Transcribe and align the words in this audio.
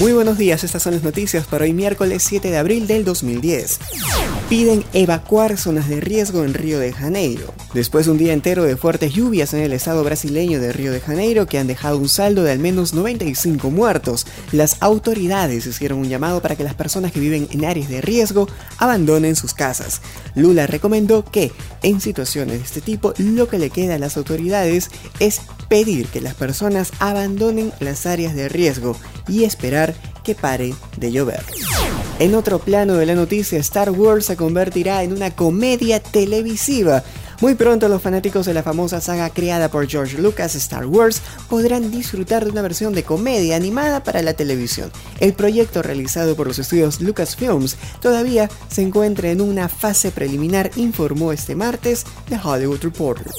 Muy 0.00 0.14
buenos 0.14 0.38
días, 0.38 0.64
estas 0.64 0.82
son 0.82 0.94
las 0.94 1.02
noticias 1.02 1.46
para 1.46 1.64
hoy 1.64 1.74
miércoles 1.74 2.22
7 2.26 2.50
de 2.50 2.56
abril 2.56 2.86
del 2.86 3.04
2010. 3.04 3.80
Piden 4.48 4.82
evacuar 4.94 5.58
zonas 5.58 5.90
de 5.90 6.00
riesgo 6.00 6.42
en 6.42 6.54
Río 6.54 6.78
de 6.78 6.94
Janeiro. 6.94 7.52
Después 7.74 8.06
de 8.06 8.12
un 8.12 8.16
día 8.16 8.32
entero 8.32 8.64
de 8.64 8.78
fuertes 8.78 9.12
lluvias 9.12 9.52
en 9.52 9.60
el 9.60 9.74
estado 9.74 10.02
brasileño 10.02 10.58
de 10.58 10.72
Río 10.72 10.90
de 10.90 11.02
Janeiro 11.02 11.44
que 11.44 11.58
han 11.58 11.66
dejado 11.66 11.98
un 11.98 12.08
saldo 12.08 12.42
de 12.42 12.52
al 12.52 12.60
menos 12.60 12.94
95 12.94 13.70
muertos, 13.70 14.26
las 14.52 14.78
autoridades 14.80 15.66
hicieron 15.66 15.98
un 15.98 16.08
llamado 16.08 16.40
para 16.40 16.56
que 16.56 16.64
las 16.64 16.74
personas 16.74 17.12
que 17.12 17.20
viven 17.20 17.46
en 17.50 17.66
áreas 17.66 17.90
de 17.90 18.00
riesgo 18.00 18.48
abandonen 18.78 19.36
sus 19.36 19.52
casas. 19.52 20.00
Lula 20.34 20.66
recomendó 20.66 21.26
que, 21.26 21.52
en 21.82 22.00
situaciones 22.00 22.58
de 22.58 22.64
este 22.64 22.80
tipo, 22.80 23.12
lo 23.18 23.48
que 23.48 23.58
le 23.58 23.68
queda 23.68 23.96
a 23.96 23.98
las 23.98 24.16
autoridades 24.16 24.90
es 25.18 25.42
pedir 25.68 26.08
que 26.08 26.20
las 26.20 26.34
personas 26.34 26.90
abandonen 26.98 27.72
las 27.78 28.06
áreas 28.06 28.34
de 28.34 28.48
riesgo 28.48 28.96
y 29.28 29.44
esperar 29.44 29.89
que 30.22 30.34
pare 30.34 30.74
de 30.96 31.12
llover. 31.12 31.44
En 32.18 32.34
otro 32.34 32.58
plano 32.58 32.94
de 32.94 33.06
la 33.06 33.14
noticia, 33.14 33.58
Star 33.58 33.90
Wars 33.90 34.26
se 34.26 34.36
convertirá 34.36 35.02
en 35.02 35.12
una 35.12 35.30
comedia 35.30 36.00
televisiva 36.00 37.02
muy 37.40 37.54
pronto 37.54 37.88
los 37.88 38.02
fanáticos 38.02 38.44
de 38.44 38.52
la 38.52 38.62
famosa 38.62 39.00
saga 39.00 39.30
creada 39.30 39.70
por 39.70 39.88
George 39.88 40.18
Lucas 40.18 40.54
Star 40.56 40.84
Wars 40.84 41.22
podrán 41.48 41.90
disfrutar 41.90 42.44
de 42.44 42.50
una 42.50 42.60
versión 42.60 42.92
de 42.92 43.02
comedia 43.02 43.56
animada 43.56 44.04
para 44.04 44.20
la 44.20 44.34
televisión. 44.34 44.92
El 45.20 45.32
proyecto 45.32 45.80
realizado 45.80 46.36
por 46.36 46.46
los 46.46 46.58
estudios 46.58 47.00
Lucasfilms 47.00 47.78
todavía 48.02 48.50
se 48.68 48.82
encuentra 48.82 49.30
en 49.30 49.40
una 49.40 49.70
fase 49.70 50.10
preliminar, 50.10 50.70
informó 50.76 51.32
este 51.32 51.54
martes 51.54 52.04
The 52.28 52.38
Hollywood 52.44 52.82
Reporter. 52.82 53.32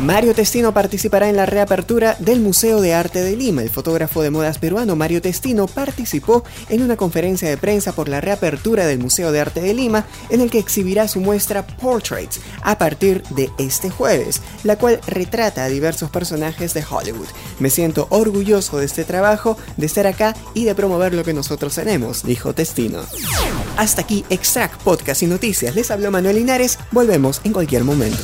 Mario 0.00 0.34
Testino 0.34 0.74
participará 0.74 1.30
en 1.30 1.36
la 1.36 1.46
reapertura 1.46 2.16
del 2.18 2.40
Museo 2.40 2.82
de 2.82 2.92
Arte 2.92 3.22
de 3.22 3.34
Lima. 3.34 3.62
El 3.62 3.70
fotógrafo 3.70 4.20
de 4.20 4.28
modas 4.28 4.58
peruano 4.58 4.94
Mario 4.94 5.22
Testino 5.22 5.66
participó 5.66 6.44
en 6.68 6.82
una 6.82 6.98
conferencia 6.98 7.48
de 7.48 7.56
prensa 7.56 7.92
por 7.92 8.10
la 8.10 8.20
reapertura 8.20 8.86
del 8.86 8.98
Museo 8.98 9.32
de 9.32 9.40
Arte 9.40 9.62
de 9.62 9.72
Lima 9.72 10.04
en 10.28 10.42
el 10.42 10.50
que 10.50 10.58
exhibirá 10.58 11.08
su 11.08 11.20
muestra 11.20 11.66
Portraits 11.66 12.40
a 12.62 12.76
partir 12.76 13.22
de 13.30 13.50
este 13.56 13.88
jueves, 13.88 14.42
la 14.64 14.76
cual 14.76 15.00
retrata 15.06 15.64
a 15.64 15.68
diversos 15.68 16.10
personajes 16.10 16.74
de 16.74 16.84
Hollywood. 16.88 17.28
Me 17.58 17.70
siento 17.70 18.06
orgulloso 18.10 18.78
de 18.78 18.84
este 18.84 19.04
trabajo, 19.04 19.56
de 19.78 19.86
estar 19.86 20.06
acá 20.06 20.36
y 20.52 20.64
de 20.64 20.74
promover 20.74 21.14
lo 21.14 21.24
que 21.24 21.32
nosotros 21.32 21.74
tenemos, 21.74 22.22
dijo 22.22 22.52
Testino. 22.54 23.00
Hasta 23.78 24.02
aquí 24.02 24.26
Extract 24.28 24.82
Podcast 24.82 25.22
y 25.22 25.26
Noticias. 25.26 25.74
Les 25.74 25.90
habló 25.90 26.10
Manuel 26.10 26.36
Linares. 26.36 26.78
Volvemos 26.92 27.40
en 27.44 27.54
cualquier 27.54 27.82
momento. 27.82 28.22